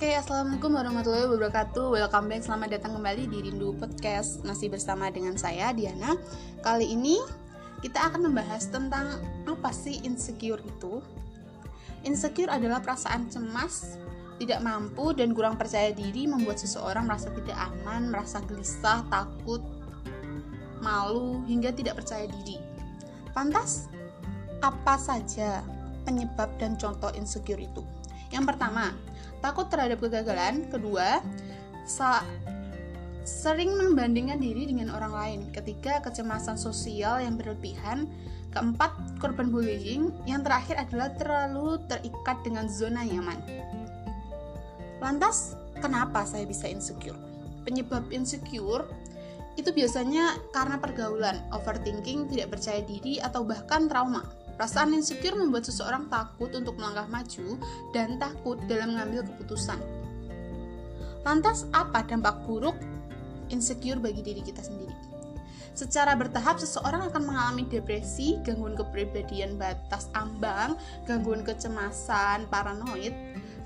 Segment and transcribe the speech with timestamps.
[0.00, 1.92] Oke, assalamualaikum warahmatullahi wabarakatuh.
[1.92, 4.40] Welcome back, selamat datang kembali di Rindu Podcast.
[4.48, 6.16] Masih bersama dengan saya Diana.
[6.64, 7.20] Kali ini
[7.84, 11.04] kita akan membahas tentang apa sih insecure itu.
[12.00, 14.00] Insecure adalah perasaan cemas,
[14.40, 19.60] tidak mampu dan kurang percaya diri membuat seseorang merasa tidak aman, merasa gelisah, takut,
[20.80, 22.56] malu hingga tidak percaya diri.
[23.36, 23.92] Pantas
[24.64, 25.60] apa saja
[26.08, 27.84] penyebab dan contoh insecure itu?
[28.32, 28.96] Yang pertama,
[29.40, 30.68] takut terhadap kegagalan.
[30.68, 31.20] Kedua,
[33.24, 35.40] sering membandingkan diri dengan orang lain.
[35.52, 38.08] Ketiga, kecemasan sosial yang berlebihan.
[38.50, 40.10] Keempat, korban bullying.
[40.26, 43.38] Yang terakhir adalah terlalu terikat dengan zona nyaman.
[44.98, 47.16] Lantas, kenapa saya bisa insecure?
[47.62, 48.84] Penyebab insecure
[49.54, 54.24] itu biasanya karena pergaulan, overthinking, tidak percaya diri, atau bahkan trauma.
[54.60, 57.56] Perasaan insecure membuat seseorang takut untuk melangkah maju
[57.96, 59.80] dan takut dalam mengambil keputusan.
[61.24, 62.76] Lantas, apa dampak buruk
[63.48, 64.92] insecure bagi diri kita sendiri?
[65.72, 70.76] Secara bertahap, seseorang akan mengalami depresi, gangguan kepribadian batas ambang,
[71.08, 73.16] gangguan kecemasan, paranoid,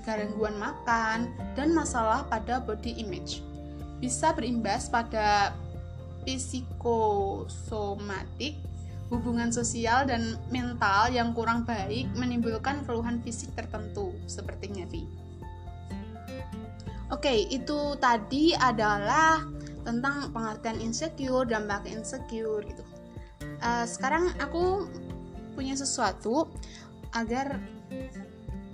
[0.07, 1.27] gangguan makan,
[1.59, 3.43] dan masalah pada body image.
[3.99, 5.51] Bisa berimbas pada
[6.23, 8.55] psikosomatik,
[9.13, 15.05] hubungan sosial dan mental yang kurang baik menimbulkan keluhan fisik tertentu seperti nyeri.
[17.13, 19.45] Oke, itu tadi adalah
[19.85, 22.81] tentang pengertian insecure dan dampak insecure gitu.
[23.61, 24.89] Uh, sekarang aku
[25.53, 26.49] punya sesuatu
[27.13, 27.61] agar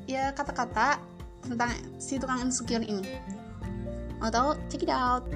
[0.07, 1.03] ya kata-kata
[1.43, 3.19] tentang si tukang insecure ini.
[4.23, 4.55] Mau tahu?
[4.71, 5.27] Check it out.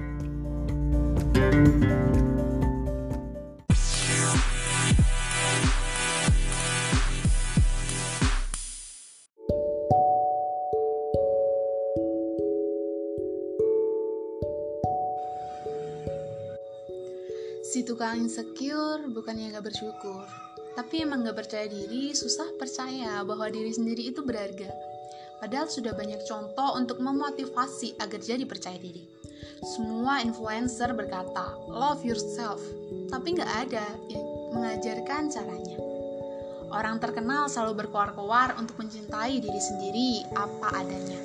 [17.66, 20.22] Si tukang insecure bukannya gak bersyukur,
[20.78, 24.70] tapi emang gak percaya diri, susah percaya bahwa diri sendiri itu berharga.
[25.42, 29.02] Padahal sudah banyak contoh untuk memotivasi agar jadi percaya diri.
[29.74, 32.62] Semua influencer berkata, love yourself,
[33.10, 33.82] tapi gak ada
[34.14, 34.22] yang
[34.54, 35.78] mengajarkan caranya.
[36.70, 41.18] Orang terkenal selalu berkoar-koar untuk mencintai diri sendiri apa adanya.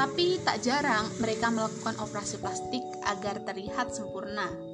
[0.00, 4.67] Tapi tak jarang mereka melakukan operasi plastik agar terlihat sempurna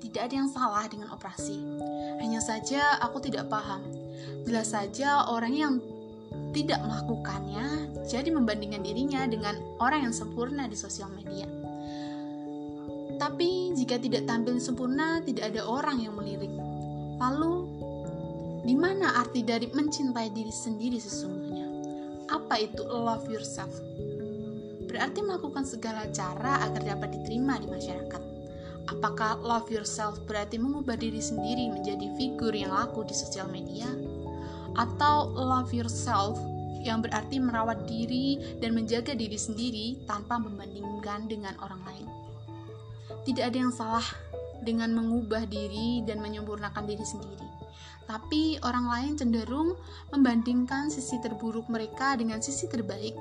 [0.00, 1.60] tidak ada yang salah dengan operasi.
[2.18, 3.84] Hanya saja aku tidak paham.
[4.48, 5.74] Jelas saja orang yang
[6.50, 11.46] tidak melakukannya jadi membandingkan dirinya dengan orang yang sempurna di sosial media.
[13.20, 16.50] Tapi jika tidak tampil sempurna, tidak ada orang yang melirik.
[17.20, 17.68] Lalu,
[18.64, 21.68] di mana arti dari mencintai diri sendiri sesungguhnya?
[22.32, 23.70] Apa itu love yourself?
[24.88, 28.29] Berarti melakukan segala cara agar dapat diterima di masyarakat
[28.90, 33.86] Apakah love yourself berarti mengubah diri sendiri menjadi figur yang laku di sosial media?
[34.74, 36.34] Atau love yourself
[36.82, 42.08] yang berarti merawat diri dan menjaga diri sendiri tanpa membandingkan dengan orang lain?
[43.22, 44.02] Tidak ada yang salah
[44.66, 47.46] dengan mengubah diri dan menyempurnakan diri sendiri.
[48.10, 49.78] Tapi orang lain cenderung
[50.10, 53.14] membandingkan sisi terburuk mereka dengan sisi terbaik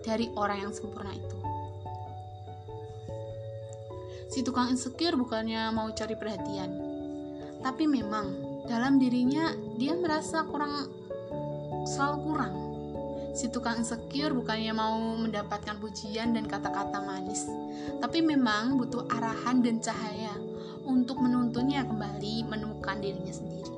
[0.00, 1.41] dari orang yang sempurna itu
[4.32, 6.72] si tukang insecure bukannya mau cari perhatian.
[7.60, 8.32] Tapi memang
[8.64, 10.88] dalam dirinya dia merasa kurang
[11.84, 12.54] selalu kurang.
[13.36, 17.44] Si tukang insecure bukannya mau mendapatkan pujian dan kata-kata manis,
[18.00, 20.32] tapi memang butuh arahan dan cahaya
[20.84, 23.72] untuk menuntunnya kembali menemukan dirinya sendiri.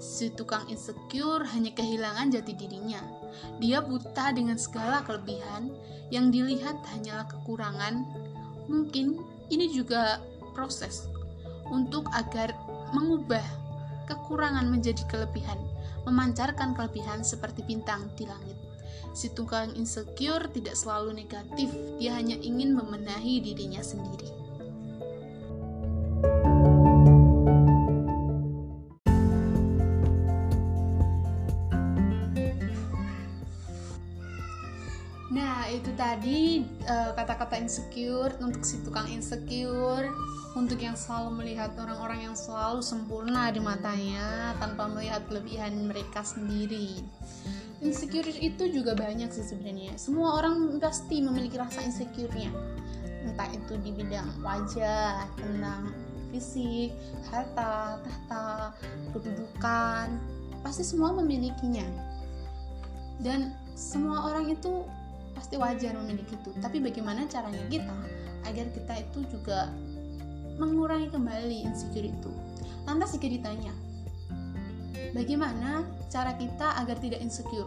[0.00, 3.00] Si tukang insecure hanya kehilangan jati dirinya.
[3.60, 5.72] Dia buta dengan segala kelebihan
[6.08, 8.04] yang dilihat hanyalah kekurangan.
[8.68, 10.22] Mungkin ini juga
[10.54, 11.10] proses
[11.70, 12.54] untuk agar
[12.94, 13.42] mengubah
[14.06, 15.58] kekurangan menjadi kelebihan,
[16.06, 18.58] memancarkan kelebihan seperti bintang di langit.
[19.10, 24.29] Si tukang insecure tidak selalu negatif, dia hanya ingin membenahi dirinya sendiri.
[35.70, 40.10] Itu tadi eh, kata-kata uh, insecure untuk si tukang insecure
[40.58, 46.98] untuk yang selalu melihat orang-orang yang selalu sempurna di matanya tanpa melihat kelebihan mereka sendiri.
[47.78, 49.94] Insecure itu juga banyak sih sebenarnya.
[49.94, 52.50] Semua orang pasti memiliki rasa insecure-nya.
[53.22, 55.94] Entah itu di bidang wajah tentang
[56.34, 56.90] fisik
[57.30, 58.74] harta tahta
[59.14, 60.18] kedudukan
[60.66, 61.86] pasti semua memilikinya.
[63.22, 64.84] Dan semua orang itu
[65.40, 66.52] pasti wajar memiliki itu.
[66.60, 67.96] Tapi bagaimana caranya kita
[68.44, 69.72] agar kita itu juga
[70.60, 72.28] mengurangi kembali insecure itu?
[72.84, 73.72] Lantas jika ditanya
[75.16, 77.66] bagaimana cara kita agar tidak insecure?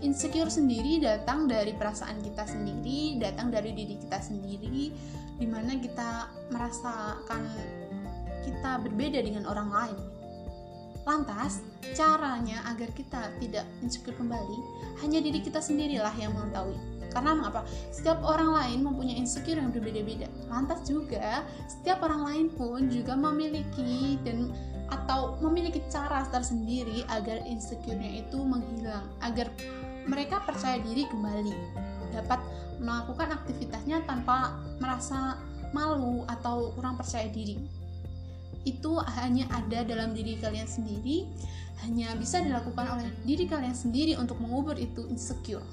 [0.00, 4.88] Insecure sendiri datang dari perasaan kita sendiri datang dari diri kita sendiri
[5.36, 7.44] di mana kita merasakan
[8.40, 9.98] kita berbeda dengan orang lain
[11.08, 11.64] Lantas,
[11.96, 14.58] caranya agar kita tidak insecure kembali,
[15.00, 16.76] hanya diri kita sendirilah yang mengetahui.
[17.10, 17.66] Karena mengapa?
[17.90, 20.30] Setiap orang lain mempunyai insecure yang berbeda-beda.
[20.46, 24.54] Lantas juga, setiap orang lain pun juga memiliki dan
[24.90, 29.50] atau memiliki cara tersendiri agar insecure-nya itu menghilang, agar
[30.06, 31.54] mereka percaya diri kembali,
[32.14, 32.42] dapat
[32.82, 35.38] melakukan aktivitasnya tanpa merasa
[35.70, 37.79] malu atau kurang percaya diri
[38.68, 41.24] itu hanya ada dalam diri kalian sendiri,
[41.84, 45.64] hanya bisa dilakukan oleh diri kalian sendiri untuk mengubur itu insecure.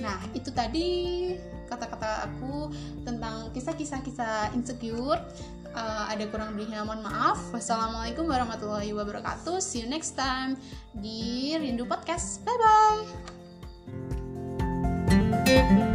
[0.00, 0.86] Nah, itu tadi
[1.68, 2.72] kata-kata aku
[3.04, 5.20] tentang kisah-kisah kisah insecure.
[5.72, 7.40] Uh, ada kurang lebihnya mohon maaf.
[7.48, 9.56] Wassalamualaikum warahmatullahi wabarakatuh.
[9.62, 10.60] See you next time
[10.92, 12.44] di Rindu Podcast.
[12.44, 12.60] Bye
[15.48, 15.91] bye.